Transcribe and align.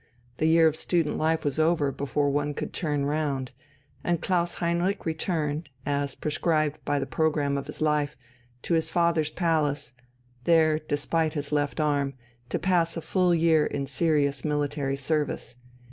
The 0.37 0.47
year 0.47 0.65
of 0.65 0.75
student 0.75 1.19
life 1.19 1.45
was 1.45 1.59
over 1.59 1.91
before 1.91 2.31
one 2.31 2.55
could 2.55 2.73
turn 2.73 3.05
round, 3.05 3.51
and 4.03 4.19
Klaus 4.19 4.55
Heinrich 4.55 5.05
returned, 5.05 5.69
as 5.85 6.15
prescribed 6.15 6.83
by 6.83 6.97
the 6.97 7.05
programme 7.05 7.55
of 7.55 7.67
his 7.67 7.81
life, 7.83 8.17
to 8.63 8.73
his 8.73 8.89
father's 8.89 9.29
palace, 9.29 9.93
there, 10.45 10.79
despite 10.79 11.35
his 11.35 11.51
left 11.51 11.79
arm, 11.79 12.15
to 12.49 12.57
pass 12.57 12.97
a 12.97 13.01
full 13.01 13.35
year 13.35 13.63
in 13.63 13.85
serious 13.85 14.43
military 14.43 14.97
service. 14.97 15.55